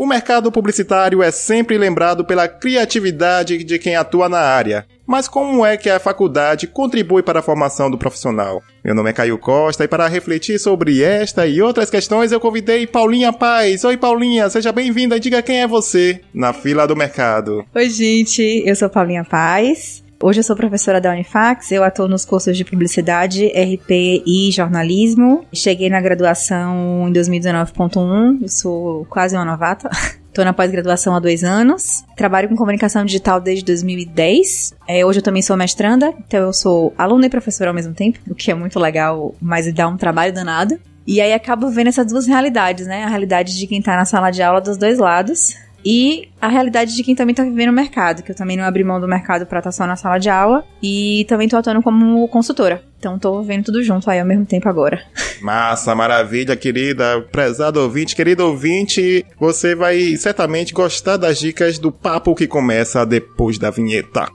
[0.00, 4.86] O mercado publicitário é sempre lembrado pela criatividade de quem atua na área.
[5.06, 8.62] Mas como é que a faculdade contribui para a formação do profissional?
[8.82, 12.86] Meu nome é Caio Costa e para refletir sobre esta e outras questões eu convidei
[12.86, 13.84] Paulinha Paz.
[13.84, 17.62] Oi Paulinha, seja bem-vinda e diga quem é você na fila do mercado.
[17.74, 20.02] Oi gente, eu sou Paulinha Paz.
[20.22, 25.46] Hoje eu sou professora da Unifax, eu atuo nos cursos de publicidade, RP e jornalismo.
[25.50, 29.88] Cheguei na graduação em 2019.1, eu sou quase uma novata.
[30.28, 32.04] Estou na pós-graduação há dois anos.
[32.18, 34.74] Trabalho com comunicação digital desde 2010.
[34.86, 38.18] É, hoje eu também sou mestranda, então eu sou aluna e professora ao mesmo tempo,
[38.28, 40.78] o que é muito legal, mas dá um trabalho danado.
[41.06, 43.04] E aí acabo vendo essas duas realidades, né?
[43.04, 46.94] A realidade de quem tá na sala de aula dos dois lados e a realidade
[46.94, 49.46] de quem também tá vivendo o mercado, que eu também não abri mão do mercado
[49.46, 52.82] pra estar só na sala de aula e também tô atuando como consultora.
[52.98, 55.02] Então tô vendo tudo junto aí ao mesmo tempo agora.
[55.40, 62.34] Massa, maravilha, querida, prezado ouvinte, querido ouvinte, você vai certamente gostar das dicas do papo
[62.34, 64.28] que começa depois da vinheta.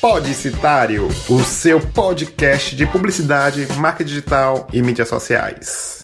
[0.00, 6.01] Podicitário, o seu podcast de publicidade, marca digital e mídias sociais.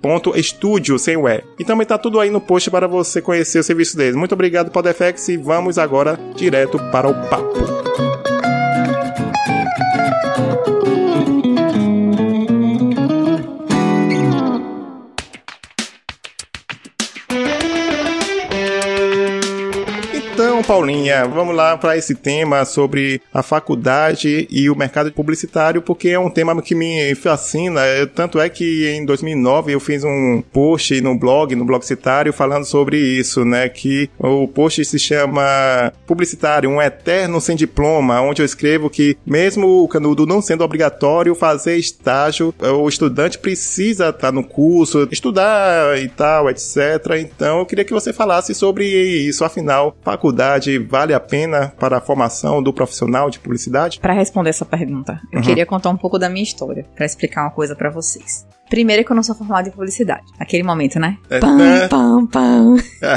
[0.02, 1.42] ponto estúdio sem o E.
[1.66, 4.16] Também tá tudo aí no post para você conhecer o serviço deles.
[4.16, 7.75] Muito obrigado, Podfx, e vamos agora direto para o papo.
[20.76, 26.20] Paulinha, vamos lá para esse tema sobre a faculdade e o mercado publicitário, porque é
[26.20, 27.80] um tema que me fascina.
[28.14, 32.66] Tanto é que em 2009 eu fiz um post no blog, no blog citário, falando
[32.66, 33.70] sobre isso, né?
[33.70, 39.82] Que o post se chama Publicitário, um eterno sem diploma, onde eu escrevo que mesmo
[39.82, 46.10] o canudo não sendo obrigatório fazer estágio, o estudante precisa estar no curso, estudar e
[46.10, 46.76] tal, etc.
[47.18, 51.98] Então eu queria que você falasse sobre isso, afinal, faculdade faculdade vale a pena para
[51.98, 54.00] a formação do profissional de publicidade?
[54.00, 55.46] Para responder essa pergunta, eu uhum.
[55.46, 58.46] queria contar um pouco da minha história, para explicar uma coisa para vocês.
[58.70, 60.26] Primeiro é que eu não sou formada em publicidade.
[60.40, 61.18] Aquele momento, né?
[61.30, 61.88] É, pam, né?
[61.88, 62.76] pam, pam.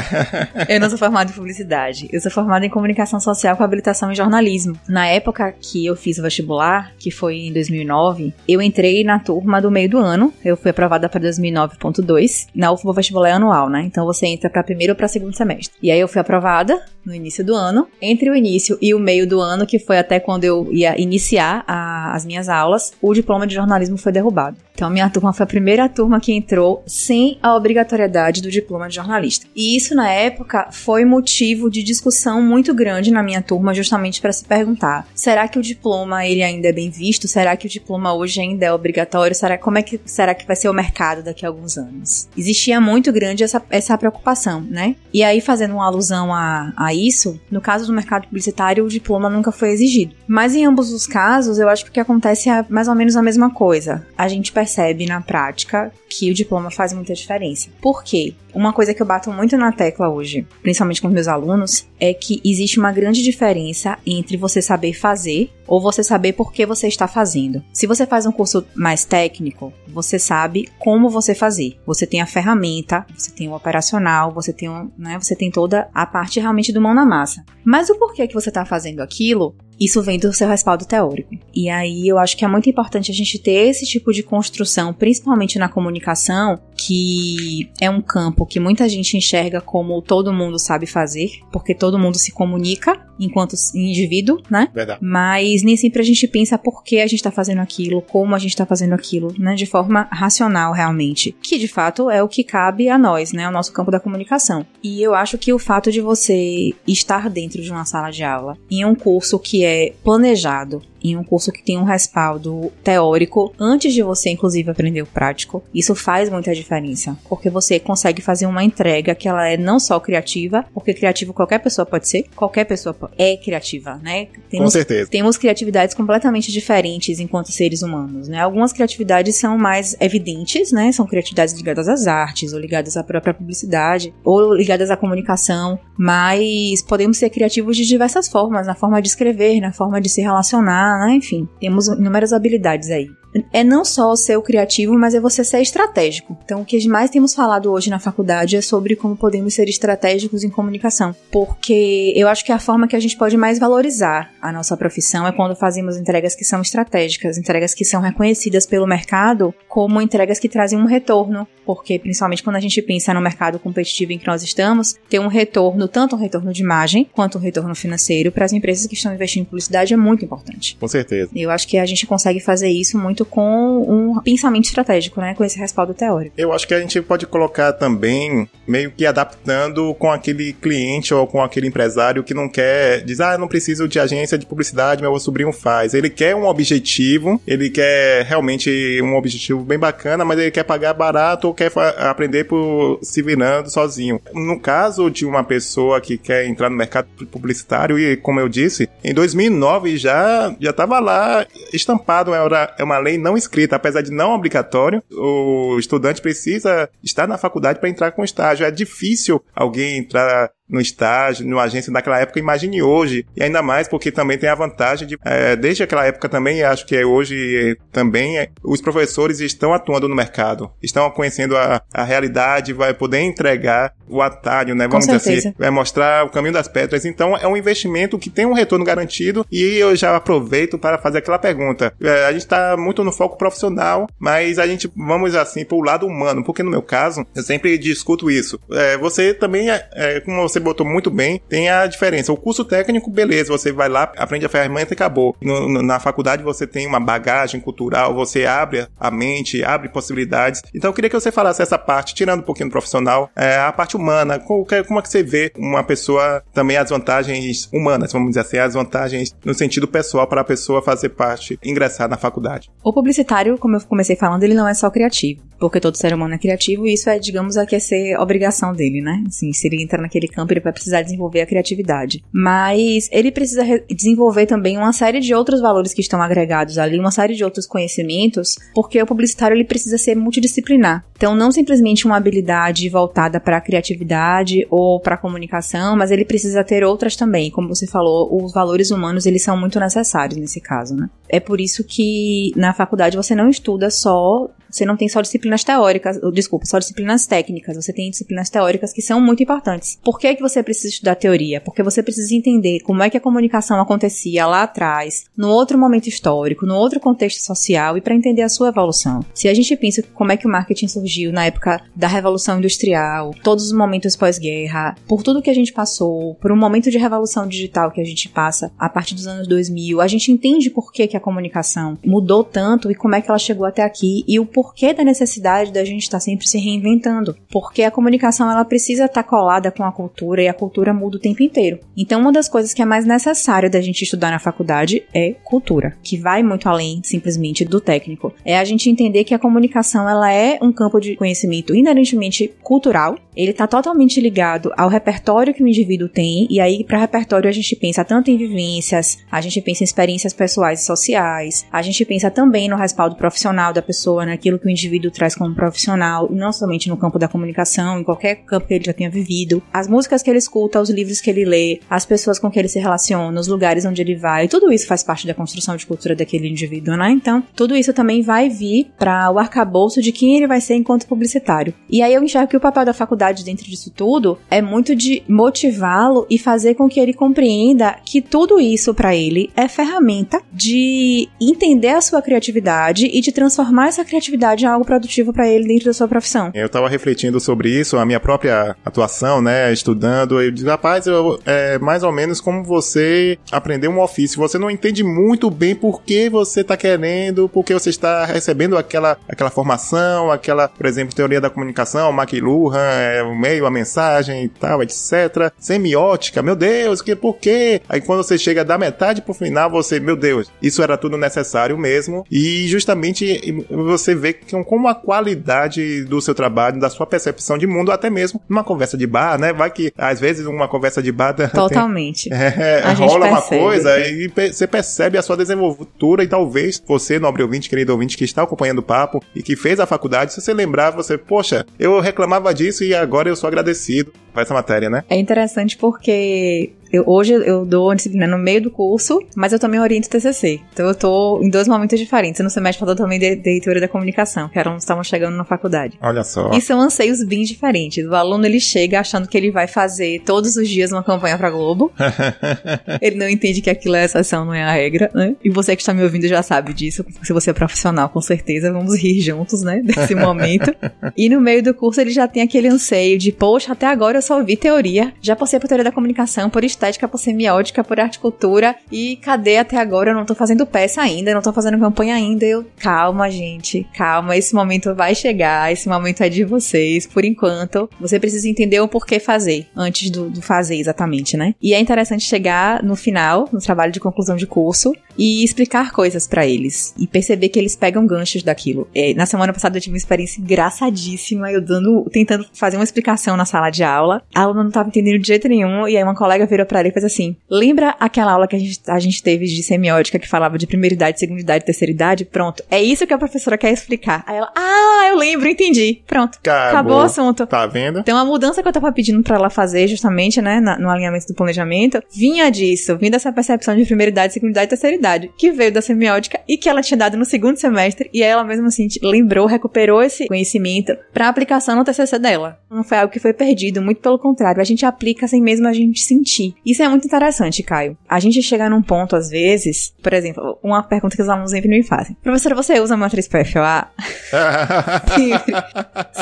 [0.69, 2.07] eu não sou formada em publicidade.
[2.11, 4.77] Eu sou formada em comunicação social com habilitação em jornalismo.
[4.87, 9.61] Na época que eu fiz o vestibular, que foi em 2009, eu entrei na turma
[9.61, 10.33] do meio do ano.
[10.45, 12.47] Eu fui aprovada para 2009.2.
[12.53, 13.81] Na UFBA o vestibular é anual, né?
[13.81, 15.75] Então você entra para primeiro ou para segundo semestre.
[15.81, 17.87] E aí eu fui aprovada no início do ano.
[18.01, 21.63] Entre o início e o meio do ano, que foi até quando eu ia iniciar
[21.67, 24.57] a, as minhas aulas, o diploma de jornalismo foi derrubado.
[24.79, 28.95] Então minha turma foi a primeira turma que entrou sem a obrigatoriedade do diploma de
[28.95, 29.45] jornalista.
[29.53, 34.31] E isso na época foi motivo de discussão muito grande na minha turma, justamente para
[34.31, 37.27] se perguntar: será que o diploma ele ainda é bem visto?
[37.27, 39.35] Será que o diploma hoje ainda é obrigatório?
[39.35, 42.29] Será como é que será que vai ser o mercado daqui a alguns anos?
[42.37, 44.95] Existia muito grande essa, essa preocupação, né?
[45.13, 49.29] E aí fazendo uma alusão a, a isso, no caso do mercado publicitário, o diploma
[49.29, 50.15] nunca foi exigido.
[50.25, 53.17] Mas em ambos os casos, eu acho que o que acontece é mais ou menos
[53.17, 54.07] a mesma coisa.
[54.17, 54.68] A gente percebe
[55.07, 57.69] na prática prática que o diploma faz muita diferença.
[57.81, 58.33] Por quê?
[58.53, 62.41] Uma coisa que eu bato muito na tecla hoje, principalmente com meus alunos, é que
[62.43, 67.07] existe uma grande diferença entre você saber fazer ou você saber por que você está
[67.07, 67.63] fazendo.
[67.71, 71.77] Se você faz um curso mais técnico, você sabe como você fazer.
[71.85, 75.89] Você tem a ferramenta, você tem o operacional, você tem, um, né, você tem toda
[75.93, 77.45] a parte realmente do mão na massa.
[77.63, 81.37] Mas o porquê que você está fazendo aquilo isso vem do seu respaldo teórico.
[81.55, 84.93] E aí eu acho que é muito importante a gente ter esse tipo de construção,
[84.93, 90.85] principalmente na comunicação, que é um campo que muita gente enxerga como todo mundo sabe
[90.85, 94.69] fazer, porque todo mundo se comunica enquanto indivíduo, né?
[94.73, 94.99] Verdade.
[95.03, 98.39] Mas nem sempre a gente pensa por que a gente tá fazendo aquilo, como a
[98.39, 99.55] gente tá fazendo aquilo, né?
[99.55, 101.35] De forma racional, realmente.
[101.41, 103.47] Que de fato é o que cabe a nós, né?
[103.47, 104.65] O nosso campo da comunicação.
[104.81, 108.57] E eu acho que o fato de você estar dentro de uma sala de aula,
[108.71, 113.93] em um curso que é planejado, em um curso que tem um respaldo teórico antes
[113.93, 118.63] de você, inclusive, aprender o prático, isso faz muita diferença, porque você consegue fazer uma
[118.63, 122.95] entrega que ela é não só criativa, porque criativo qualquer pessoa pode ser, qualquer pessoa
[123.17, 124.27] é criativa, né?
[124.49, 125.09] Temos, Com certeza.
[125.09, 128.39] Temos criatividades completamente diferentes enquanto seres humanos, né?
[128.39, 130.91] Algumas criatividades são mais evidentes, né?
[130.91, 136.81] São criatividades ligadas às artes, ou ligadas à própria publicidade, ou ligadas à comunicação, mas
[136.81, 140.88] podemos ser criativos de diversas formas, na forma de escrever, na forma de se relacionar?
[141.11, 143.18] Enfim, temos inúmeras habilidades aí
[143.53, 146.37] é não só ser o criativo, mas é você ser estratégico.
[146.43, 150.43] Então, o que mais temos falado hoje na faculdade é sobre como podemos ser estratégicos
[150.43, 154.51] em comunicação, porque eu acho que a forma que a gente pode mais valorizar a
[154.51, 159.53] nossa profissão é quando fazemos entregas que são estratégicas, entregas que são reconhecidas pelo mercado
[159.67, 164.11] como entregas que trazem um retorno, porque principalmente quando a gente pensa no mercado competitivo
[164.11, 167.75] em que nós estamos, ter um retorno, tanto um retorno de imagem quanto um retorno
[167.75, 170.77] financeiro para as empresas que estão investindo em publicidade é muito importante.
[170.79, 171.29] Com certeza.
[171.35, 175.33] Eu acho que a gente consegue fazer isso muito muito com um pensamento estratégico, né?
[175.35, 176.33] Com esse respaldo teórico.
[176.37, 181.27] Eu acho que a gente pode colocar também, meio que adaptando com aquele cliente ou
[181.27, 185.17] com aquele empresário que não quer, diz, ah, não preciso de agência de publicidade, meu
[185.19, 185.93] sobrinho faz.
[185.93, 190.93] Ele quer um objetivo, ele quer realmente um objetivo bem bacana, mas ele quer pagar
[190.93, 194.21] barato ou quer aprender por se virando sozinho.
[194.33, 198.89] No caso de uma pessoa que quer entrar no mercado publicitário, e como eu disse,
[199.03, 204.01] em 2009 já já estava lá estampado, era, é uma lei lei não escrita, apesar
[204.01, 208.65] de não obrigatório, o estudante precisa estar na faculdade para entrar com estágio.
[208.65, 213.25] É difícil alguém entrar no estágio, numa agência naquela época, imagine hoje.
[213.35, 216.85] E ainda mais porque também tem a vantagem de, é, desde aquela época também, acho
[216.85, 222.03] que é hoje também, é, os professores estão atuando no mercado, estão conhecendo a, a
[222.03, 224.87] realidade, vai poder entregar o atalho, né?
[224.87, 227.05] Vamos dizer assim, vai mostrar o caminho das pedras.
[227.05, 231.19] Então, é um investimento que tem um retorno garantido e eu já aproveito para fazer
[231.19, 231.93] aquela pergunta.
[232.01, 235.83] É, a gente está muito no foco profissional, mas a gente, vamos assim, para o
[235.83, 238.59] lado humano, porque no meu caso, eu sempre discuto isso.
[238.71, 242.31] É, você também, é, é como você você botou muito bem, tem a diferença.
[242.31, 245.35] O curso técnico, beleza, você vai lá, aprende a ferramenta e acabou.
[245.41, 250.61] No, no, na faculdade você tem uma bagagem cultural, você abre a mente, abre possibilidades.
[250.75, 253.71] Então eu queria que você falasse essa parte, tirando um pouquinho do profissional, é, a
[253.71, 254.37] parte humana.
[254.37, 258.57] Como, como é que você vê uma pessoa, também as vantagens humanas, vamos dizer assim,
[258.57, 262.69] as vantagens no sentido pessoal para a pessoa fazer parte, ingressar na faculdade?
[262.83, 266.33] O publicitário, como eu comecei falando, ele não é só criativo porque todo ser humano
[266.33, 269.23] é criativo e isso é, digamos, aqui é ser obrigação dele, né?
[269.27, 272.23] Assim, se ele entrar naquele campo, ele vai precisar desenvolver a criatividade.
[272.31, 277.11] Mas ele precisa desenvolver também uma série de outros valores que estão agregados ali, uma
[277.11, 281.05] série de outros conhecimentos, porque o publicitário ele precisa ser multidisciplinar.
[281.15, 286.23] Então, não simplesmente uma habilidade voltada para a criatividade ou para a comunicação, mas ele
[286.23, 287.51] precisa ter outras também.
[287.51, 291.09] Como você falou, os valores humanos eles são muito necessários nesse caso, né?
[291.27, 295.63] É por isso que na faculdade você não estuda só você não tem só disciplinas
[295.63, 299.99] teóricas, desculpa, só disciplinas técnicas, você tem disciplinas teóricas que são muito importantes.
[300.03, 301.61] Por que, que você precisa estudar teoria?
[301.61, 306.07] Porque você precisa entender como é que a comunicação acontecia lá atrás, no outro momento
[306.07, 309.25] histórico, no outro contexto social e para entender a sua evolução.
[309.33, 313.33] Se a gente pensa como é que o marketing surgiu na época da Revolução Industrial,
[313.43, 317.47] todos os momentos pós-guerra, por tudo que a gente passou, por um momento de revolução
[317.47, 321.07] digital que a gente passa a partir dos anos 2000, a gente entende por que,
[321.07, 324.45] que a comunicação mudou tanto e como é que ela chegou até aqui e o
[324.59, 327.33] porquê da necessidade da gente estar tá sempre se reinventando.
[327.49, 331.15] Porque a comunicação ela precisa estar tá colada com a cultura e a cultura muda
[331.15, 331.79] o tempo inteiro.
[331.95, 335.95] Então, uma das coisas que é mais necessária da gente estudar na faculdade é cultura,
[336.03, 338.33] que vai muito além simplesmente do técnico.
[338.43, 343.15] É a gente entender que a comunicação ela é um campo de conhecimento inerentemente cultural.
[343.39, 347.53] Ele está totalmente ligado ao repertório que o indivíduo tem e aí para repertório a
[347.53, 352.03] gente pensa tanto em vivências, a gente pensa em experiências pessoais e sociais, a gente
[352.03, 356.27] pensa também no respaldo profissional da pessoa, naquilo aquilo que o indivíduo traz como profissional,
[356.31, 359.87] não somente no campo da comunicação, em qualquer campo que ele já tenha vivido, as
[359.87, 362.79] músicas que ele escuta, os livros que ele lê, as pessoas com que ele se
[362.79, 366.49] relaciona, os lugares onde ele vai, tudo isso faz parte da construção de cultura daquele
[366.49, 367.11] indivíduo, né?
[367.11, 371.07] Então, tudo isso também vai vir para o arcabouço de quem ele vai ser enquanto
[371.07, 371.73] publicitário.
[371.89, 375.23] E aí eu enxergo que o papel da faculdade dentro disso tudo é muito de
[375.27, 381.27] motivá-lo e fazer com que ele compreenda que tudo isso para ele é ferramenta de
[381.39, 385.67] entender a sua criatividade e de transformar essa criatividade atividade é algo produtivo para ele
[385.67, 386.51] dentro da sua profissão.
[386.53, 391.39] Eu tava refletindo sobre isso, a minha própria atuação, né, estudando, eu digo, rapaz, eu,
[391.45, 394.39] é mais ou menos como você aprender um ofício.
[394.39, 399.17] Você não entende muito bem por que você tá querendo, porque você está recebendo aquela,
[399.27, 404.49] aquela formação, aquela, por exemplo, teoria da comunicação, McLuhan, é, o meio, a mensagem e
[404.49, 405.51] tal, etc.
[405.57, 407.81] Semiótica, meu Deus, que por quê?
[407.87, 411.77] Aí quando você chega da metade pro final, você, meu Deus, isso era tudo necessário
[411.77, 412.25] mesmo.
[412.31, 414.33] E justamente você vê
[414.65, 418.97] como a qualidade do seu trabalho, da sua percepção de mundo, até mesmo numa conversa
[418.97, 419.53] de bar, né?
[419.53, 424.27] Vai que às vezes uma conversa de bar totalmente tem, é, rola uma coisa e
[424.27, 428.79] você percebe a sua desenvoltura e talvez você, nobre ouvinte, querido ouvinte que está acompanhando
[428.79, 432.83] o papo e que fez a faculdade, se você lembrar, você, poxa, eu reclamava disso
[432.83, 435.03] e agora eu sou agradecido por essa matéria, né?
[435.09, 439.79] É interessante porque eu, hoje eu dou disciplina no meio do curso, mas eu também
[439.79, 440.59] oriento TCC.
[440.73, 442.41] Então eu tô em dois momentos diferentes.
[442.41, 445.97] No semestre falou também de, de teoria da comunicação, que eram estavam chegando na faculdade.
[446.01, 446.51] Olha só.
[446.51, 448.05] E são anseios bem diferentes.
[448.05, 451.49] O aluno ele chega achando que ele vai fazer todos os dias uma campanha pra
[451.49, 451.91] Globo.
[453.01, 455.35] ele não entende que aquilo é exceção, não é a regra, né?
[455.43, 457.05] E você que está me ouvindo já sabe disso.
[457.21, 459.81] Se você é profissional, com certeza, vamos rir juntos, né?
[459.85, 460.73] Desse momento.
[461.15, 464.21] e no meio do curso ele já tem aquele anseio de, poxa, até agora eu
[464.21, 468.75] só ouvi teoria, já passei por teoria da comunicação, por estética, por semiótica, por horticultura.
[468.91, 470.11] E cadê até agora?
[470.11, 472.45] Eu não tô fazendo peça ainda, eu não tô fazendo campanha ainda.
[472.45, 474.35] Eu, calma, gente, calma.
[474.35, 477.07] Esse momento vai chegar, esse momento é de vocês.
[477.07, 481.55] Por enquanto, você precisa entender o porquê fazer, antes do, do fazer exatamente, né?
[481.61, 486.25] E é interessante chegar no final, no trabalho de conclusão de curso, e explicar coisas
[486.27, 486.93] para eles.
[486.97, 488.87] E perceber que eles pegam ganchos daquilo.
[488.95, 493.35] É, na semana passada eu tive uma experiência engraçadíssima, eu dando, tentando fazer uma explicação
[493.35, 494.08] na sala de aula.
[494.33, 496.89] A aluna não tava entendendo de jeito nenhum, e aí uma colega virou pra ele
[496.89, 500.27] e fez assim: Lembra aquela aula que a gente, a gente teve de semiótica que
[500.27, 502.25] falava de primeira idade, segunda idade, terceira idade?
[502.25, 502.63] Pronto.
[502.69, 504.23] É isso que a professora quer explicar.
[504.27, 506.01] Aí ela, ah, eu lembro, entendi.
[506.05, 506.37] Pronto.
[506.39, 507.45] Acabou, Acabou o assunto.
[507.45, 507.99] Tá vendo?
[507.99, 511.33] Então a mudança que eu tava pedindo para ela fazer, justamente, né, no alinhamento do
[511.33, 515.71] planejamento, vinha disso, vinha dessa percepção de primeira idade, segunda idade, terceira idade, que veio
[515.71, 519.45] da semiótica e que ela tinha dado no segundo semestre, e ela mesmo assim lembrou,
[519.45, 522.59] recuperou esse conhecimento para aplicação no TCC dela.
[522.69, 525.73] Não foi algo que foi perdido, muito pelo contrário, a gente aplica sem mesmo a
[525.73, 526.55] gente sentir.
[526.65, 527.97] Isso é muito interessante, Caio.
[528.07, 531.69] A gente chega num ponto, às vezes, por exemplo, uma pergunta que os alunos sempre
[531.69, 532.15] me fazem.
[532.21, 533.87] Professora, você usa matriz PFOA?
[535.15, 535.53] sempre,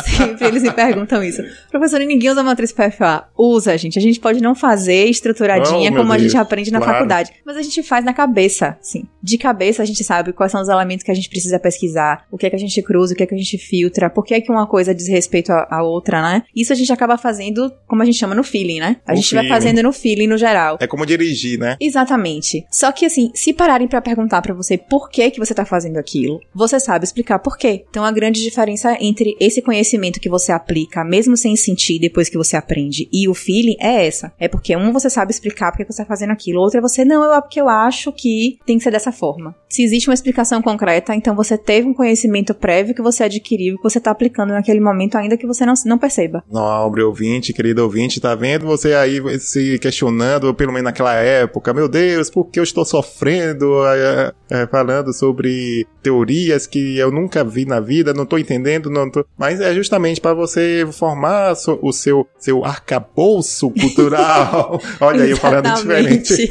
[0.04, 1.42] sempre eles me perguntam isso.
[1.70, 3.28] Professora, ninguém usa matriz PFOA.
[3.38, 3.98] Usa, gente.
[3.98, 6.16] A gente pode não fazer estruturadinha oh, como Deus.
[6.16, 6.94] a gente aprende na claro.
[6.94, 9.06] faculdade, mas a gente faz na cabeça, sim.
[9.22, 12.38] De cabeça a gente sabe quais são os elementos que a gente precisa pesquisar, o
[12.38, 14.34] que é que a gente cruza, o que é que a gente filtra, por que
[14.34, 16.44] é que uma coisa diz respeito à outra, né?
[16.56, 18.98] Isso a gente acaba fazendo como a gente chama, no feeling, né?
[19.06, 19.56] A No gente vai feeling.
[19.56, 20.78] fazendo no feeling no geral.
[20.80, 21.78] É como dirigir, né?
[21.80, 22.66] Exatamente.
[22.72, 25.98] Só que assim, se pararem pra perguntar pra você por que que você tá fazendo
[25.98, 27.86] aquilo, você sabe explicar por quê.
[27.90, 32.38] Então a grande diferença entre esse conhecimento que você aplica, mesmo sem sentir depois que
[32.38, 34.32] você aprende, e o feeling é essa.
[34.40, 37.34] É porque um você sabe explicar porque você tá fazendo aquilo, outro é você não,
[37.34, 39.56] é porque eu acho que tem que ser dessa forma.
[39.70, 43.84] Se existe uma explicação concreta, então você teve um conhecimento prévio que você adquiriu, que
[43.84, 46.44] você tá aplicando naquele momento, ainda que você não, não perceba.
[46.50, 51.90] Nobre ouvinte, querido ouvinte, tá vendo você aí se questionando, pelo menos naquela época, meu
[51.90, 57.66] Deus, por que eu estou sofrendo, é, é, falando sobre teorias que eu nunca vi
[57.66, 59.26] na vida, não tô entendendo, não tô...
[59.36, 64.80] Mas é justamente para você formar so- o seu, seu arcabouço cultural.
[65.02, 66.48] Olha aí eu falando diferente.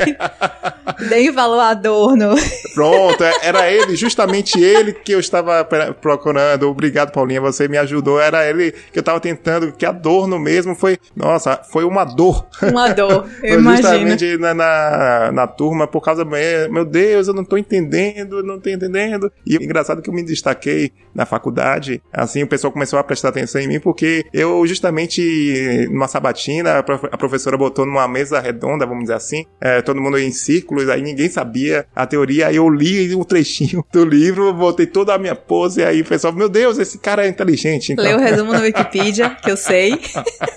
[1.08, 2.34] Nem falou Adorno.
[2.74, 5.64] Pronto, é- era ele, justamente ele que eu estava
[6.00, 6.68] procurando.
[6.68, 8.20] Obrigado, Paulinha, você me ajudou.
[8.20, 10.95] Era ele que eu estava tentando, que adorno mesmo foi.
[11.14, 12.46] Nossa, foi uma dor.
[12.62, 16.24] Uma dor, eu justamente na, na, na turma, por causa.
[16.70, 19.30] Meu Deus, eu não tô entendendo, eu não tô entendendo.
[19.46, 23.60] E engraçado que eu me destaquei na faculdade, assim, o pessoal começou a prestar atenção
[23.60, 28.84] em mim, porque eu, justamente, numa sabatina, a prof- a professora botou numa mesa redonda,
[28.86, 32.68] vamos dizer assim, é, todo mundo em círculos, aí ninguém sabia a teoria, aí eu
[32.68, 36.78] li um trechinho do livro, botei toda a minha pose, aí o pessoal, meu Deus,
[36.78, 37.92] esse cara é inteligente.
[37.92, 38.04] Então.
[38.04, 39.98] Lê o resumo no Wikipedia, que eu sei.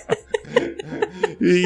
[1.40, 1.64] E,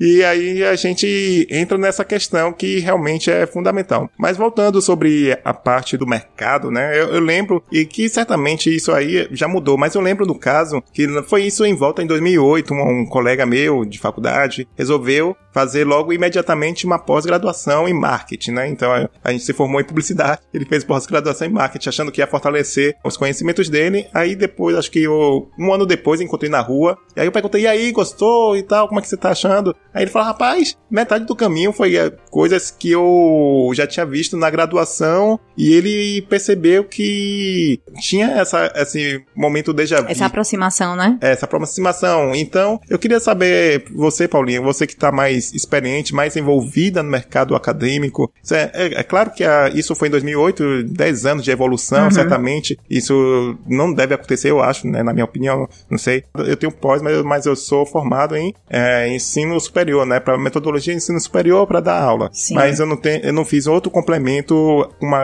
[0.00, 4.10] e aí a gente entra nessa questão que realmente é fundamental.
[4.18, 6.98] Mas voltando sobre a parte do mercado, né?
[6.98, 10.82] Eu, eu lembro, e que certamente isso aí já mudou, mas eu lembro do caso
[10.92, 12.72] que foi isso em volta em 2008.
[12.72, 18.68] Um, um colega meu de faculdade resolveu fazer logo imediatamente uma pós-graduação em marketing, né?
[18.68, 18.90] Então
[19.22, 22.96] a, gente se formou em publicidade, ele fez pós-graduação em marketing, achando que ia fortalecer
[23.04, 24.06] os conhecimentos dele.
[24.12, 26.98] Aí depois, acho que eu, um ano depois, encontrei na rua.
[27.16, 28.88] E aí eu perguntei, e aí, gostou e tal?
[28.88, 29.74] Como é que você tá achando?
[29.92, 34.36] Aí ele falou, rapaz, metade do caminho foi é, coisas que eu já tinha visto
[34.36, 40.08] na graduação e ele percebeu que tinha essa, esse momento déjà vu.
[40.08, 41.18] Essa aproximação, né?
[41.20, 42.34] Essa aproximação.
[42.34, 47.54] Então, eu queria saber, você, Paulinha, você que está mais experiente, mais envolvida no mercado
[47.54, 48.32] acadêmico.
[48.50, 52.10] É, é- é claro que a- isso foi em 2008, 10 anos de evolução, Uhum.
[52.10, 52.78] certamente.
[52.88, 55.68] Isso não deve acontecer, eu acho, né, na minha opinião.
[55.90, 56.24] Não sei.
[56.36, 60.18] Eu tenho pós, mas, eu- mas eu sou formado em é, ensino superior, né?
[60.20, 62.30] Para metodologia de ensino superior para dar aula.
[62.32, 62.54] Sim.
[62.54, 64.54] Mas eu não, tenho, eu não fiz outro complemento
[64.98, 65.18] com uma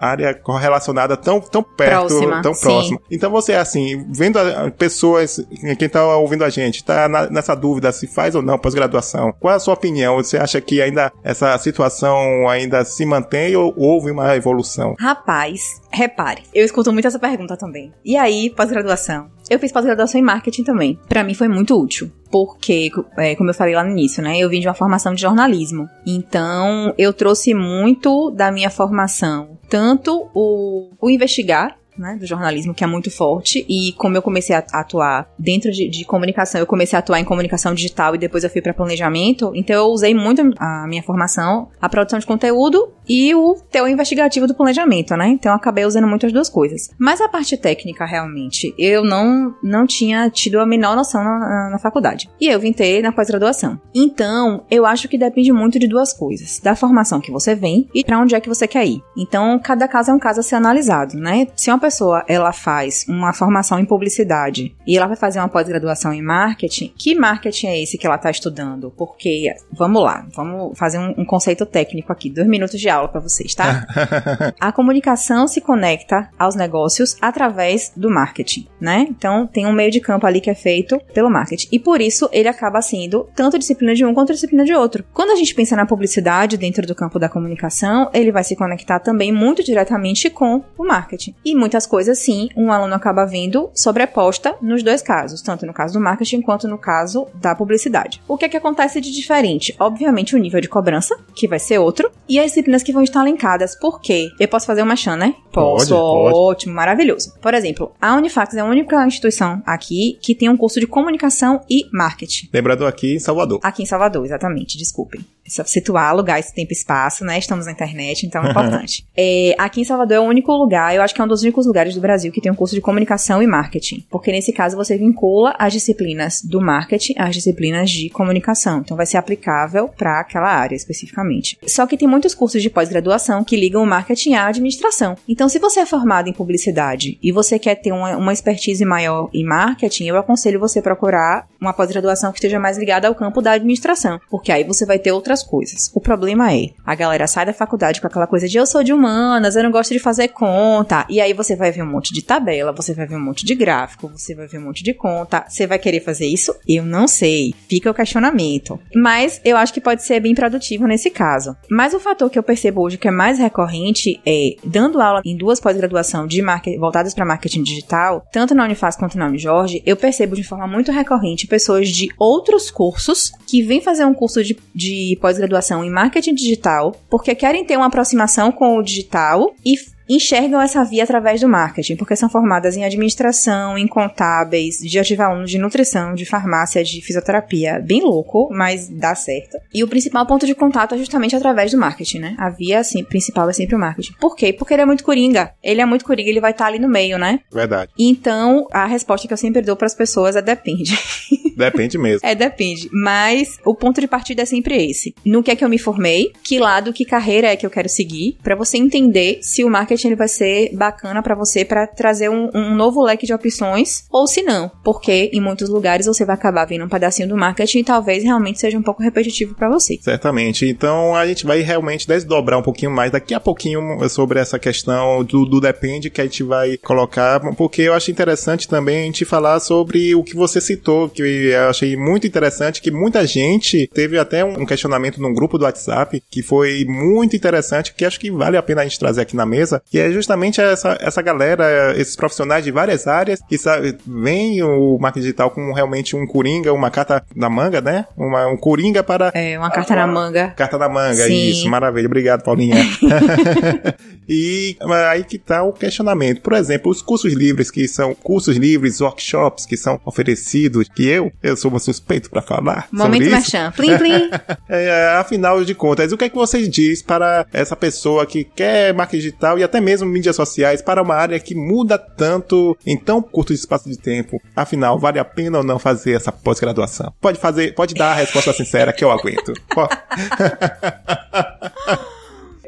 [0.00, 2.60] área correlacionada tão, tão perto, Próxima, tão sim.
[2.62, 3.00] próxima.
[3.10, 5.40] Então você, assim, vendo a- pessoas,
[5.78, 9.54] quem tá ouvindo a gente, tá na- nessa dúvida se faz ou não pós-graduação, qual
[9.62, 10.16] sua opinião?
[10.16, 14.94] Você acha que ainda essa situação ainda se mantém ou houve uma evolução?
[14.98, 17.92] Rapaz, repare, eu escuto muito essa pergunta também.
[18.04, 19.30] E aí, pós-graduação?
[19.48, 20.98] Eu fiz pós-graduação em marketing também.
[21.08, 22.10] Pra mim foi muito útil.
[22.30, 24.38] Porque, é, como eu falei lá no início, né?
[24.38, 25.86] Eu vim de uma formação de jornalismo.
[26.06, 29.58] Então, eu trouxe muito da minha formação.
[29.68, 34.54] Tanto o, o investigar, né, do jornalismo, que é muito forte, e como eu comecei
[34.56, 38.44] a atuar dentro de, de comunicação, eu comecei a atuar em comunicação digital e depois
[38.44, 42.88] eu fui para planejamento, então eu usei muito a minha formação, a produção de conteúdo
[43.08, 45.28] e o teu investigativo do planejamento, né?
[45.28, 46.90] Então acabei usando muito as duas coisas.
[46.98, 51.70] Mas a parte técnica, realmente, eu não, não tinha tido a menor noção na, na,
[51.70, 52.30] na faculdade.
[52.40, 53.80] E eu vim ter na pós-graduação.
[53.94, 58.04] Então, eu acho que depende muito de duas coisas: da formação que você vem e
[58.04, 59.02] para onde é que você quer ir.
[59.16, 61.48] Então, cada caso é um caso a ser analisado, né?
[61.56, 66.12] Se uma pessoa ela faz uma formação em publicidade e ela vai fazer uma pós-graduação
[66.12, 68.92] em marketing, que marketing é esse que ela está estudando?
[68.96, 73.20] Porque, vamos lá, vamos fazer um, um conceito técnico aqui, dois minutos de aula para
[73.20, 73.86] vocês, tá?
[74.60, 79.06] a comunicação se conecta aos negócios através do marketing, né?
[79.08, 81.68] Então tem um meio de campo ali que é feito pelo marketing.
[81.72, 85.04] E por isso ele acaba sendo tanto disciplina de um quanto disciplina de outro.
[85.12, 88.98] Quando a gente pensa na publicidade dentro do campo da comunicação, ele vai se conectar
[88.98, 91.34] também muito diretamente com o marketing.
[91.44, 95.94] E muitas coisas, sim, um aluno acaba vendo sobreposta nos dois casos, tanto no caso
[95.94, 98.20] do marketing quanto no caso da publicidade.
[98.28, 99.74] O que é que acontece de diferente?
[99.78, 103.24] Obviamente o nível de cobrança, que vai ser outro, e as disciplinas que vão estar
[103.24, 103.78] linkadas.
[103.78, 104.30] Por quê?
[104.38, 105.34] Eu posso fazer uma chan, né?
[105.52, 105.88] Posso.
[105.88, 106.34] Pode, pode.
[106.36, 107.34] Ótimo, maravilhoso.
[107.40, 111.60] Por exemplo, a Unifax é a única instituição aqui que tem um curso de comunicação
[111.68, 112.48] e marketing.
[112.52, 113.60] Lembrando aqui em Salvador.
[113.62, 115.20] Aqui em Salvador, exatamente, desculpem.
[115.46, 117.38] Situar, alugar esse tempo e espaço, né?
[117.38, 119.06] Estamos na internet, então é importante.
[119.14, 121.66] É, aqui em Salvador é o único lugar, eu acho que é um dos únicos
[121.66, 124.04] lugares do Brasil que tem um curso de comunicação e marketing.
[124.10, 128.80] Porque nesse caso você vincula as disciplinas do marketing às disciplinas de comunicação.
[128.80, 131.58] Então vai ser aplicável para aquela área especificamente.
[131.66, 135.16] Só que tem muitos cursos de pós-graduação que ligam o marketing à administração.
[135.28, 139.28] Então, se você é formado em publicidade e você quer ter uma, uma expertise maior
[139.32, 143.52] em marketing, eu aconselho você procurar uma pós-graduação que esteja mais ligada ao campo da
[143.52, 145.90] administração, porque aí você vai ter outras coisas.
[145.94, 148.92] O problema é, a galera sai da faculdade com aquela coisa de eu sou de
[148.92, 152.22] humanas, eu não gosto de fazer conta, e aí você vai ver um monte de
[152.22, 155.44] tabela, você vai ver um monte de gráfico, você vai ver um monte de conta,
[155.48, 156.54] você vai querer fazer isso?
[156.68, 157.54] Eu não sei.
[157.68, 158.78] Fica o questionamento.
[158.94, 161.56] Mas eu acho que pode ser bem produtivo nesse caso.
[161.70, 165.36] Mas o fator que eu percebo hoje que é mais recorrente é, dando aula em
[165.36, 169.96] duas pós-graduação de marketing, voltadas para marketing digital, tanto na Unifaz quanto na Unijorge, eu
[169.96, 174.56] percebo de forma muito recorrente pessoas de outros cursos que vêm fazer um curso de,
[174.74, 179.76] de pós-graduação em marketing digital porque querem ter uma aproximação com o digital e
[180.14, 185.22] enxergam essa via através do marketing, porque são formadas em administração, em contábeis, já tive
[185.22, 189.58] alunos de nutrição, de farmácia, de fisioterapia, bem louco, mas dá certo.
[189.72, 192.36] E o principal ponto de contato é justamente através do marketing, né?
[192.38, 194.14] A via assim, principal é sempre o marketing.
[194.20, 194.52] Por quê?
[194.52, 195.52] Porque ele é muito coringa.
[195.62, 197.40] Ele é muito coringa, ele vai estar ali no meio, né?
[197.52, 197.90] Verdade.
[197.98, 200.92] Então, a resposta que eu sempre dou para as pessoas é depende.
[201.54, 202.26] Depende mesmo.
[202.26, 202.88] é, depende.
[202.92, 205.14] Mas o ponto de partida é sempre esse.
[205.24, 207.88] No que é que eu me formei, que lado, que carreira é que eu quero
[207.88, 212.28] seguir, para você entender se o marketing ele vai ser bacana para você para trazer
[212.28, 214.70] um, um, novo leque de opções ou se não.
[214.84, 218.60] Porque em muitos lugares você vai acabar vendo um pedacinho do marketing e talvez realmente
[218.60, 219.98] seja um pouco repetitivo para você.
[220.00, 220.66] Certamente.
[220.66, 225.24] Então a gente vai realmente desdobrar um pouquinho mais daqui a pouquinho sobre essa questão
[225.24, 229.24] do, do depende que a gente vai colocar, porque eu acho interessante também a gente
[229.24, 234.18] falar sobre o que você citou, que eu achei muito interessante, que muita gente teve
[234.18, 238.56] até um questionamento num grupo do WhatsApp que foi muito interessante, que acho que vale
[238.56, 242.16] a pena a gente trazer aqui na mesa, que é justamente essa, essa galera, esses
[242.16, 246.90] profissionais de várias áreas que sabe, veem o marketing digital como realmente um coringa, uma
[246.90, 248.06] carta na manga, né?
[248.16, 249.30] Uma, um coringa para.
[249.34, 250.48] É, uma carta na manga.
[250.56, 251.50] Carta na manga, Sim.
[251.50, 252.06] isso, maravilha.
[252.06, 252.76] Obrigado, Paulinha.
[254.26, 254.78] e
[255.10, 256.40] aí que tá o questionamento.
[256.40, 261.30] Por exemplo, os cursos livres, que são cursos livres, workshops que são oferecidos, que eu,
[261.42, 262.88] eu sou uma suspeito para falar.
[262.90, 263.70] Momento Merchan.
[263.72, 264.30] Plim, plim.
[264.70, 268.94] é, afinal de contas, o que é que você diz para essa pessoa que quer
[268.94, 273.22] marketing digital e até mesmo mídias sociais para uma área que muda tanto em tão
[273.22, 274.38] curto espaço de tempo?
[274.54, 277.10] Afinal, vale a pena ou não fazer essa pós-graduação?
[277.18, 279.54] Pode fazer, pode dar a resposta sincera que eu aguento.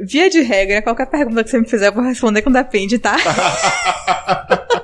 [0.01, 3.17] Via de regra, qualquer pergunta que você me fizer, eu vou responder com depende, tá?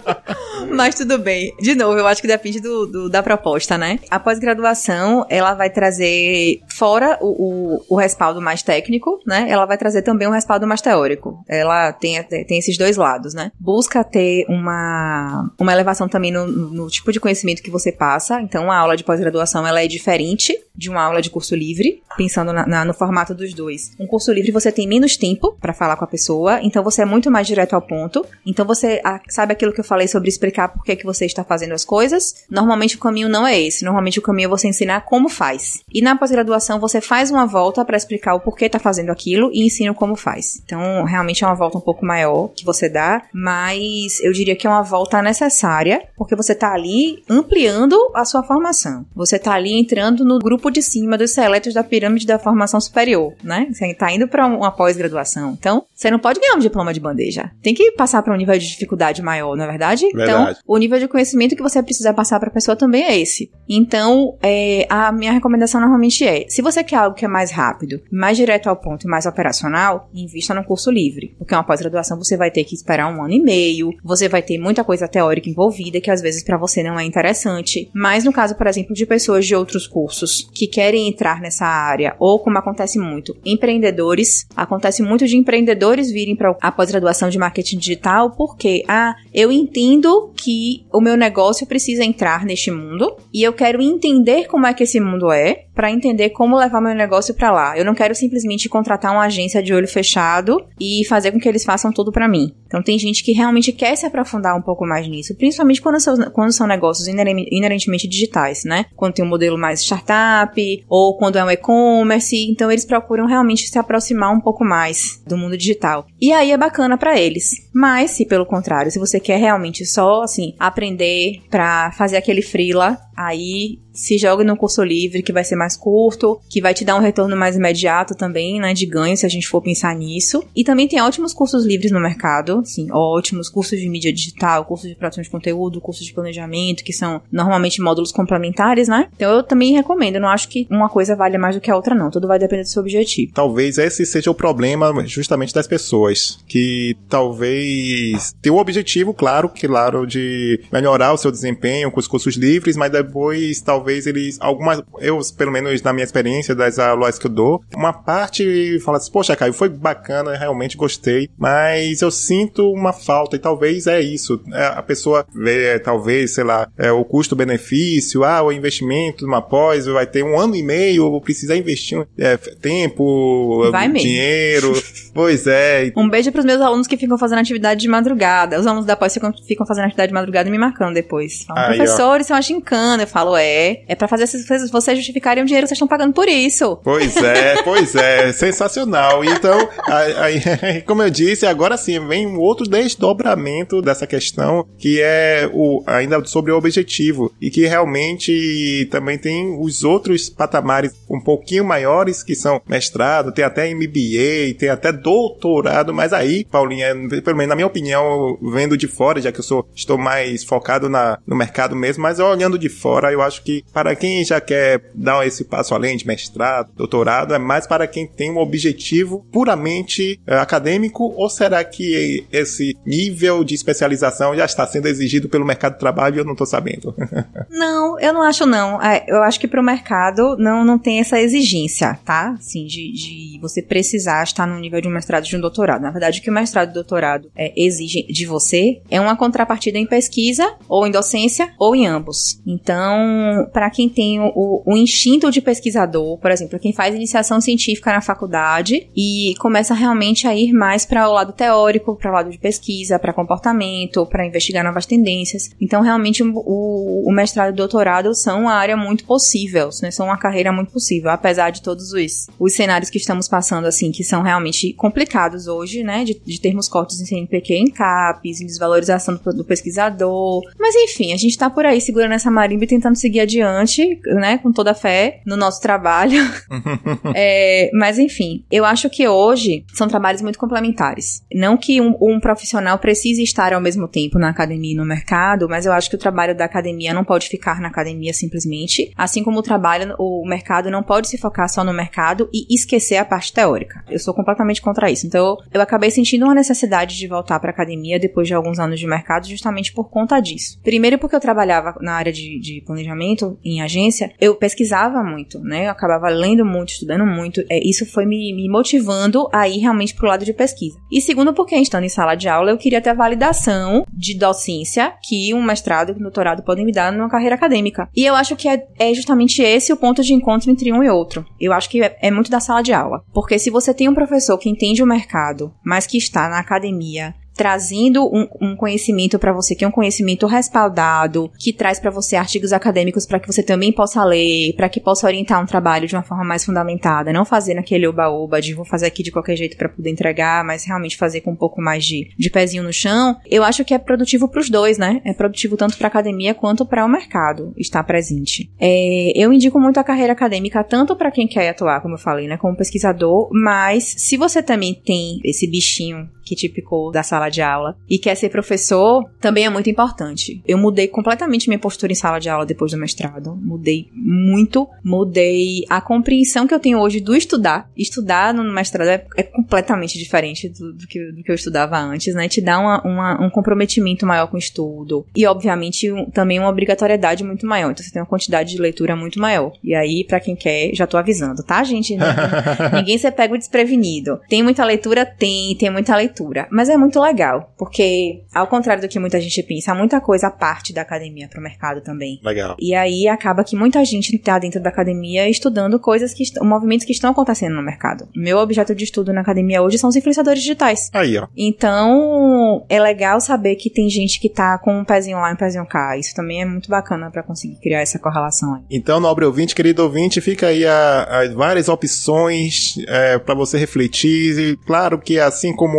[0.74, 1.54] Mas tudo bem.
[1.60, 3.98] De novo, eu acho que depende do, do da proposta, né?
[4.10, 9.46] A pós-graduação, ela vai trazer, fora o, o, o, respaldo mais técnico, né?
[9.48, 11.44] Ela vai trazer também um respaldo mais teórico.
[11.48, 13.50] Ela tem, tem esses dois lados, né?
[13.58, 18.40] Busca ter uma, uma elevação também no, no tipo de conhecimento que você passa.
[18.40, 22.54] Então, a aula de pós-graduação, ela é diferente de uma aula de curso livre, pensando
[22.54, 23.92] na, na, no formato dos dois.
[24.00, 27.04] Um curso livre, você tem menos tempo para falar com a pessoa, então você é
[27.04, 28.24] muito mais direto ao ponto.
[28.46, 31.44] Então, você a, sabe aquilo que eu falei sobre explicar por que, que você está
[31.44, 32.46] fazendo as coisas.
[32.48, 33.84] Normalmente o caminho não é esse.
[33.84, 35.82] Normalmente o caminho é você ensinar como faz.
[35.92, 39.66] E na pós-graduação você faz uma volta para explicar o porquê está fazendo aquilo e
[39.66, 40.62] ensina como faz.
[40.64, 44.66] Então, realmente é uma volta um pouco maior que você dá, mas eu diria que
[44.66, 49.04] é uma volta necessária, porque você está ali ampliando a sua formação.
[49.14, 53.34] Você está ali entrando no grupo de cima dos seletos da pirâmide da formação superior,
[53.42, 53.68] né?
[53.72, 55.56] Você está indo para uma pós-graduação.
[55.58, 57.50] Então, você não pode ganhar um diploma de bandeja.
[57.62, 60.06] Tem que passar para um nível de dificuldade maior, não é verdade?
[60.14, 60.30] verdade.
[60.30, 63.50] Então, o nível de conhecimento que você precisa passar para a pessoa também é esse.
[63.68, 68.00] Então, é, a minha recomendação normalmente é: se você quer algo que é mais rápido,
[68.10, 71.34] mais direto ao ponto e mais operacional, invista no curso livre.
[71.38, 74.58] Porque uma pós-graduação você vai ter que esperar um ano e meio, você vai ter
[74.58, 77.90] muita coisa teórica envolvida que às vezes para você não é interessante.
[77.94, 82.14] Mas no caso, por exemplo, de pessoas de outros cursos que querem entrar nessa área,
[82.18, 87.78] ou como acontece muito, empreendedores, acontece muito de empreendedores virem para a pós-graduação de marketing
[87.78, 93.52] digital porque, ah, eu entendo que o meu negócio precisa entrar neste mundo e eu
[93.52, 97.50] quero entender como é que esse mundo é para entender como levar meu negócio para
[97.50, 97.78] lá.
[97.78, 101.64] Eu não quero simplesmente contratar uma agência de olho fechado e fazer com que eles
[101.64, 102.54] façam tudo para mim.
[102.66, 106.16] Então tem gente que realmente quer se aprofundar um pouco mais nisso, principalmente quando são,
[106.32, 108.84] quando são negócios inerentemente digitais, né?
[108.94, 113.66] Quando tem um modelo mais startup ou quando é um e-commerce, então eles procuram realmente
[113.66, 116.04] se aproximar um pouco mais do mundo digital.
[116.20, 117.52] E aí é bacana para eles.
[117.74, 122.98] Mas se pelo contrário, se você quer realmente só assim aprender para fazer aquele freela,
[123.16, 126.96] aí se jogue no curso livre, que vai ser mais curto, que vai te dar
[126.96, 130.42] um retorno mais imediato também, né, de ganho, se a gente for pensar nisso.
[130.54, 134.88] E também tem ótimos cursos livres no mercado, sim, ótimos cursos de mídia digital, cursos
[134.88, 139.08] de produção de conteúdo, cursos de planejamento, que são normalmente módulos complementares, né?
[139.14, 141.76] Então eu também recomendo, eu não acho que uma coisa vale mais do que a
[141.76, 143.32] outra não, tudo vai depender do seu objetivo.
[143.34, 150.06] Talvez esse seja o problema justamente das pessoas, que talvez tem o objetivo, claro, claro,
[150.06, 155.18] de melhorar o seu desempenho com os cursos livres, mas depois talvez eles, algumas, eu,
[155.36, 159.36] pelo menos na minha experiência das aulas que eu dou, uma parte fala assim, poxa,
[159.36, 164.40] Caio, foi bacana, realmente gostei, mas eu sinto uma falta, e talvez é isso.
[164.52, 169.86] É, a pessoa vê, talvez, sei lá, é, o custo-benefício, ah, o investimento numa pós
[169.86, 174.72] vai ter um ano e meio, vou precisar investir é, tempo, vai dinheiro.
[175.14, 175.92] pois é.
[175.96, 178.58] Um beijo pros meus alunos que ficam fazendo atividade de madrugada.
[178.58, 181.44] Os alunos da pós ficam, ficam fazendo atividade de madrugada e me marcando depois.
[181.44, 183.02] Falam, professor, isso é uma gincana.
[183.02, 184.26] Eu falo, é, é para fazer
[184.70, 186.76] vocês justificarem o dinheiro que vocês estão pagando por isso.
[186.82, 188.32] Pois é, pois é.
[188.32, 189.24] sensacional.
[189.24, 190.40] Então, aí,
[190.86, 196.24] como eu disse, agora sim, vem um outro desdobramento dessa questão, que é o ainda
[196.24, 197.32] sobre o objetivo.
[197.40, 203.44] E que realmente também tem os outros patamares um pouquinho maiores, que são mestrado, tem
[203.44, 208.86] até MBA, tem até doutorado, mas aí, Paulinha, pelo menos na minha opinião, vendo de
[208.86, 212.68] fora, já que eu sou, estou mais focado na, no mercado mesmo, mas olhando de
[212.68, 217.34] fora, eu acho que para quem já quer dar esse passo além de mestrado, doutorado,
[217.34, 223.42] é mais para quem tem um objetivo puramente é, acadêmico ou será que esse nível
[223.42, 226.94] de especialização já está sendo exigido pelo mercado de trabalho e eu não estou sabendo?
[227.50, 228.80] não, eu não acho não.
[228.82, 232.34] É, eu acho que para o mercado não, não tem essa exigência, tá?
[232.38, 235.82] Assim, de, de você precisar estar no nível de um mestrado de um doutorado.
[235.82, 239.78] Na verdade, o que o mestrado e doutorado é, exige de você é uma contrapartida
[239.78, 242.40] em pesquisa, ou em docência, ou em ambos.
[242.46, 247.92] Então, para quem tem o, o, instinto de pesquisador, por exemplo, quem faz iniciação científica
[247.92, 252.30] na faculdade e começa realmente a ir mais para o lado teórico, para o lado
[252.30, 255.50] de pesquisa, para comportamento, para investigar novas tendências.
[255.60, 259.90] Então, realmente, o, o mestrado e o doutorado são uma área muito possível, né?
[259.90, 263.90] São uma carreira muito possível, apesar de todos os, os cenários que estamos passando, assim,
[263.90, 266.04] que são realmente complicados hoje, né?
[266.04, 270.42] De, de termos cortes em CNPq em CAPES, em desvalorização do, do pesquisador.
[270.58, 274.38] Mas, enfim, a gente tá por aí segurando essa marimba e tentando seguir adiante, né,
[274.38, 276.20] com toda a fé no nosso trabalho.
[277.14, 281.22] é, mas enfim, eu acho que hoje são trabalhos muito complementares.
[281.32, 285.48] Não que um, um, profissional precise estar ao mesmo tempo na academia e no mercado,
[285.48, 289.22] mas eu acho que o trabalho da academia não pode ficar na academia simplesmente, assim
[289.22, 293.04] como o trabalho, o mercado não pode se focar só no mercado e esquecer a
[293.04, 293.84] parte teórica.
[293.88, 295.06] Eu sou completamente contra isso.
[295.06, 298.86] Então, eu acabei sentindo uma necessidade de voltar para academia depois de alguns anos de
[298.86, 300.58] mercado, justamente por conta disso.
[300.62, 305.66] Primeiro porque eu trabalhava na área de, de planejamento em agência, eu pesquisava muito, né?
[305.66, 307.42] Eu acabava lendo muito, estudando muito.
[307.50, 310.78] É, isso foi me, me motivando a ir realmente pro lado de pesquisa.
[310.90, 314.94] E segundo, porque estando em sala de aula, eu queria ter a validação de docência
[315.02, 317.88] que um mestrado e um doutorado podem me dar numa carreira acadêmica.
[317.96, 320.90] E eu acho que é, é justamente esse o ponto de encontro entre um e
[320.90, 321.24] outro.
[321.40, 323.02] Eu acho que é, é muito da sala de aula.
[323.12, 327.14] Porque se você tem um professor que entende o mercado, mas que está na academia
[327.34, 332.16] trazendo um, um conhecimento para você que é um conhecimento respaldado, que traz para você
[332.16, 335.94] artigos acadêmicos para que você também possa ler, para que possa orientar um trabalho de
[335.94, 339.56] uma forma mais fundamentada, não fazer naquele oba-oba de vou fazer aqui de qualquer jeito
[339.56, 343.16] para poder entregar, mas realmente fazer com um pouco mais de, de pezinho no chão.
[343.26, 345.00] Eu acho que é produtivo para os dois, né?
[345.04, 348.50] É produtivo tanto para academia quanto para o mercado estar presente.
[348.60, 352.26] É, eu indico muito a carreira acadêmica tanto para quem quer atuar, como eu falei,
[352.26, 357.40] né, como pesquisador, mas se você também tem esse bichinho que típico da sala de
[357.40, 360.42] aula e quer ser professor, também é muito importante.
[360.46, 363.36] Eu mudei completamente minha postura em sala de aula depois do mestrado.
[363.36, 364.68] Mudei muito.
[364.84, 367.70] Mudei a compreensão que eu tenho hoje do estudar.
[367.76, 372.14] Estudar no mestrado é, é completamente diferente do, do, que, do, que, eu estudava antes,
[372.14, 372.28] né?
[372.28, 375.06] Te dá uma, uma, um comprometimento maior com o estudo.
[375.16, 377.70] E, obviamente, um, também uma obrigatoriedade muito maior.
[377.70, 379.52] Então, você tem uma quantidade de leitura muito maior.
[379.62, 381.96] E aí, para quem quer, já tô avisando, tá, gente?
[381.96, 384.20] Ninguém, ninguém se pega desprevenido.
[384.28, 385.04] Tem muita leitura?
[385.06, 386.48] Tem, tem muita leitura leitura.
[386.50, 387.09] Mas é muito legal,
[387.56, 391.40] porque ao contrário do que muita gente pensa, há muita coisa parte da academia para
[391.40, 392.20] o mercado também.
[392.22, 392.56] Legal.
[392.58, 396.92] E aí acaba que muita gente está dentro da academia estudando coisas que movimentos que
[396.92, 398.08] estão acontecendo no mercado.
[398.14, 400.90] Meu objeto de estudo na academia hoje são os influenciadores digitais.
[400.92, 401.26] Aí, ó.
[401.36, 405.36] Então, é legal saber que tem gente que tá com um pezinho lá e um
[405.36, 405.96] pezinho cá.
[405.96, 408.62] Isso também é muito bacana para conseguir criar essa correlação aí.
[408.70, 414.38] Então, nobre ouvinte, querido ouvinte, fica aí as várias opções é, para você refletir.
[414.38, 415.78] E claro que assim como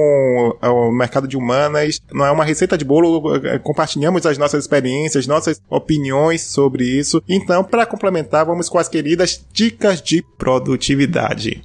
[0.61, 5.27] o mercado de humanas, não é uma receita de bolo, é, compartilhamos as nossas experiências,
[5.27, 7.21] nossas opiniões sobre isso.
[7.27, 11.63] Então, para complementar, vamos com as queridas dicas de produtividade.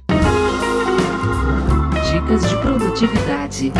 [2.11, 3.73] Dicas de produtividade.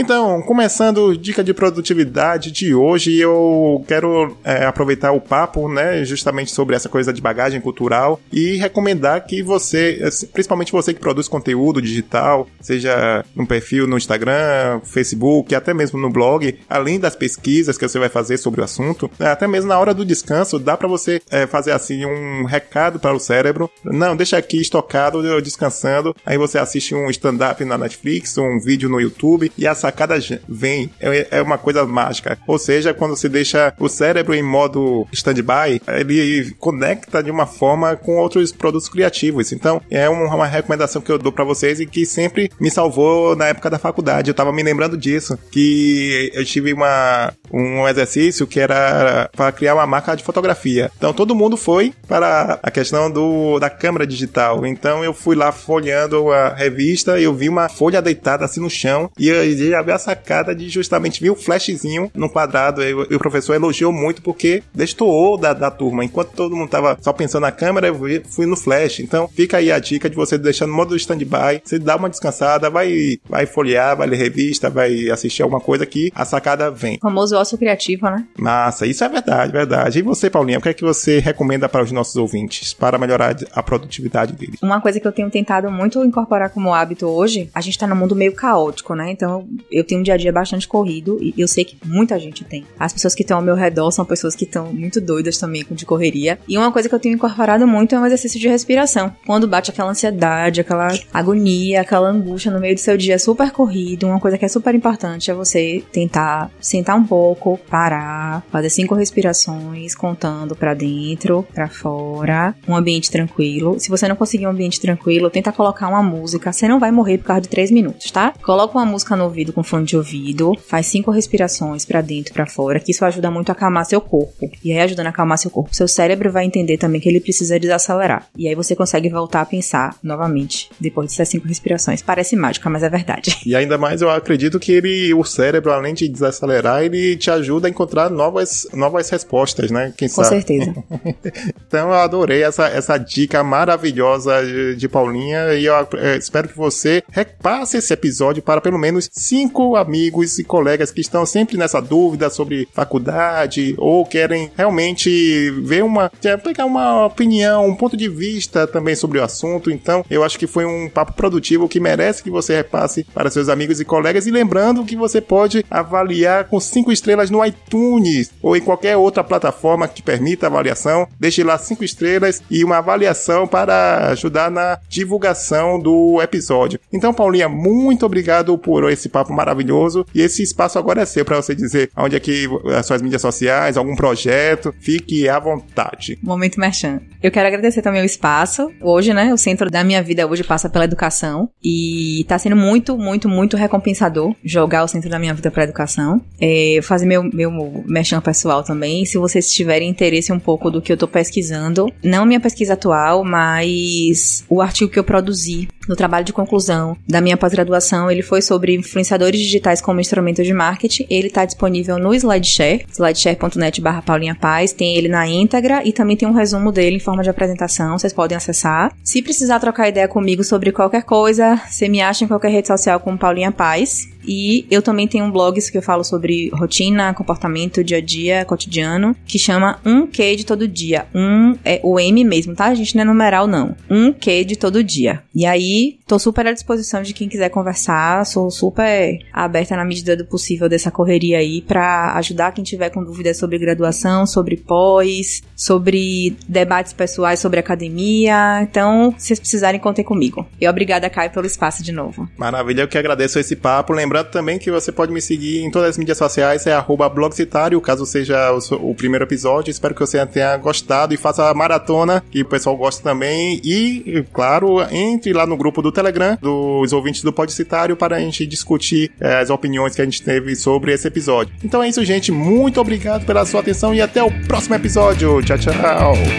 [0.00, 6.50] Então, começando dica de produtividade de hoje, eu quero é, aproveitar o papo, né, justamente
[6.50, 10.00] sobre essa coisa de bagagem cultural e recomendar que você,
[10.32, 16.08] principalmente você que produz conteúdo digital, seja no perfil no Instagram, Facebook, até mesmo no
[16.08, 19.78] blog, além das pesquisas que você vai fazer sobre o assunto, né, até mesmo na
[19.78, 23.70] hora do descanso, dá para você é, fazer assim um recado para o cérebro.
[23.84, 26.16] Não, deixa aqui estocado, descansando.
[26.24, 30.90] Aí você assiste um stand-up na Netflix, um vídeo no YouTube e a sacada vem,
[31.00, 32.38] é, é uma coisa mágica.
[32.46, 37.96] Ou seja, quando você deixa o cérebro em modo stand-by, ele conecta de uma forma
[37.96, 39.52] com outros produtos criativos.
[39.52, 43.48] Então, é uma recomendação que eu dou para vocês e que sempre me salvou na
[43.48, 44.30] época da faculdade.
[44.30, 49.74] Eu tava me lembrando disso, que eu tive uma, um exercício que era para criar
[49.74, 50.90] uma marca de fotografia.
[50.96, 54.64] Então, todo mundo foi para a questão do, da câmera digital.
[54.64, 59.10] Então, eu fui lá folheando a revista, eu vi uma folha deitada assim no chão
[59.18, 62.82] e eu já vi a sacada de justamente vir o flashzinho no quadrado.
[62.82, 66.04] E o professor elogiou muito porque destoou da, da turma.
[66.04, 69.00] Enquanto todo mundo tava só pensando na câmera, eu fui no flash.
[69.00, 71.62] Então fica aí a dica de você deixar no modo stand-by.
[71.64, 76.10] Você dá uma descansada, vai, vai folhear, vai ler revista, vai assistir alguma coisa que
[76.14, 76.96] a sacada vem.
[76.96, 78.26] O famoso ócio criativo, né?
[78.38, 79.98] Massa, isso é verdade, verdade.
[79.98, 83.36] E você, Paulinha, o que é que você recomenda para os nossos ouvintes para melhorar
[83.52, 84.60] a produtividade deles?
[84.62, 87.96] Uma coisa que eu tenho tentado muito incorporar como hábito hoje, a gente tá num
[87.96, 89.10] mundo meio caótico, né?
[89.10, 92.44] Então eu tenho um dia a dia bastante corrido e eu sei que muita gente
[92.44, 92.64] tem.
[92.78, 95.74] As pessoas que estão ao meu redor são pessoas que estão muito doidas também com
[95.74, 96.38] de correria.
[96.48, 99.14] E uma coisa que eu tenho incorporado muito é um exercício de respiração.
[99.26, 104.06] Quando bate aquela ansiedade, aquela agonia, aquela angústia no meio do seu dia super corrido,
[104.06, 108.94] uma coisa que é super importante é você tentar sentar um pouco, parar, fazer cinco
[108.94, 113.78] respirações, contando para dentro, para fora, um ambiente tranquilo.
[113.78, 116.52] Se você não conseguir um ambiente tranquilo, tenta colocar uma música.
[116.52, 118.32] Você não vai morrer por causa de três minutos, tá?
[118.42, 122.34] Coloca uma música no ouvido com fone de ouvido, faz cinco respirações para dentro e
[122.34, 124.50] pra fora, que isso ajuda muito a acalmar seu corpo.
[124.64, 127.58] E aí, ajudando a acalmar seu corpo, seu cérebro vai entender também que ele precisa
[127.58, 128.26] desacelerar.
[128.36, 132.02] E aí você consegue voltar a pensar novamente, depois dessas cinco respirações.
[132.02, 133.36] Parece mágica, mas é verdade.
[133.44, 137.66] E ainda mais eu acredito que ele, o cérebro, além de desacelerar, ele te ajuda
[137.66, 139.92] a encontrar novas, novas respostas, né?
[139.96, 140.28] Quem Com sabe?
[140.28, 140.74] certeza.
[141.66, 146.56] então eu adorei essa, essa dica maravilhosa de, de Paulinha e eu é, espero que
[146.56, 151.56] você repasse esse episódio para pelo menos cinco cinco amigos e colegas que estão sempre
[151.56, 156.12] nessa dúvida sobre faculdade ou querem realmente ver uma,
[156.44, 159.70] pegar uma opinião, um ponto de vista também sobre o assunto.
[159.70, 163.48] Então, eu acho que foi um papo produtivo que merece que você repasse para seus
[163.48, 164.26] amigos e colegas.
[164.26, 169.24] E lembrando que você pode avaliar com cinco estrelas no iTunes ou em qualquer outra
[169.24, 171.08] plataforma que permita avaliação.
[171.18, 176.78] Deixe lá cinco estrelas e uma avaliação para ajudar na divulgação do episódio.
[176.92, 180.06] Então, Paulinha, muito obrigado por esse papo maravilhoso maravilhoso.
[180.14, 183.22] E esse espaço agora é seu para você dizer onde é que as suas mídias
[183.22, 186.18] sociais, algum projeto, fique à vontade.
[186.22, 187.00] Momento merchan.
[187.22, 188.70] Eu quero agradecer também o espaço.
[188.80, 192.96] Hoje, né, o centro da minha vida hoje passa pela educação e tá sendo muito,
[192.96, 196.20] muito, muito recompensador jogar o centro da minha vida para educação.
[196.40, 197.50] É, fazer meu, meu
[197.86, 199.04] merchan pessoal também.
[199.04, 203.24] Se vocês tiverem interesse um pouco do que eu tô pesquisando, não minha pesquisa atual,
[203.24, 208.40] mas o artigo que eu produzi no trabalho de conclusão da minha pós-graduação, ele foi
[208.40, 211.06] sobre influenciadores digitais como instrumento de marketing.
[211.10, 216.16] Ele está disponível no SlideShare, slideshare.net barra Paulinha Paz, tem ele na íntegra e também
[216.16, 218.94] tem um resumo dele em forma de apresentação, vocês podem acessar.
[219.02, 223.00] Se precisar trocar ideia comigo sobre qualquer coisa, você me acha em qualquer rede social
[223.00, 224.08] como Paulinha Paz.
[224.26, 228.44] E eu também tenho um blog que eu falo sobre rotina, comportamento, dia a dia,
[228.44, 231.06] cotidiano, que chama Um Q de Todo Dia.
[231.14, 232.66] Um é o M mesmo, tá?
[232.66, 233.76] A gente não é numeral, não.
[233.88, 235.22] Um Q de Todo Dia.
[235.34, 240.16] E aí, tô super à disposição de quem quiser conversar, sou super aberta na medida
[240.16, 245.42] do possível dessa correria aí para ajudar quem tiver com dúvidas sobre graduação, sobre pós,
[245.56, 248.62] sobre debates pessoais sobre academia.
[248.62, 250.46] Então, se vocês precisarem, contem comigo.
[250.60, 252.28] E obrigada, Caio, pelo espaço de novo.
[252.36, 253.92] Maravilha, eu que agradeço esse papo.
[254.10, 256.74] Lembrando também que você pode me seguir em todas as mídias sociais, é
[257.14, 259.70] blogcitário, caso seja o, o primeiro episódio.
[259.70, 263.60] Espero que você tenha gostado e faça a maratona, que o pessoal gosta também.
[263.62, 268.44] E, claro, entre lá no grupo do Telegram dos ouvintes do Podcitário para a gente
[268.44, 271.54] discutir é, as opiniões que a gente teve sobre esse episódio.
[271.62, 272.32] Então é isso, gente.
[272.32, 275.40] Muito obrigado pela sua atenção e até o próximo episódio.
[275.40, 275.72] Tchau, tchau.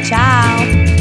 [0.04, 1.01] Tchau.